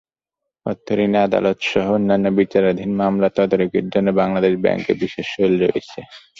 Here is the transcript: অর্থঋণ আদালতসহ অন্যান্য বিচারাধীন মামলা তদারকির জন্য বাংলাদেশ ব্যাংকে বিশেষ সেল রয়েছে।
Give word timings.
অর্থঋণ 0.65 1.13
আদালতসহ 1.25 1.85
অন্যান্য 1.91 2.25
বিচারাধীন 2.39 2.91
মামলা 3.01 3.29
তদারকির 3.35 3.85
জন্য 3.93 4.07
বাংলাদেশ 4.21 4.53
ব্যাংকে 4.63 4.93
বিশেষ 5.01 5.25
সেল 5.33 5.51
রয়েছে। 5.63 5.99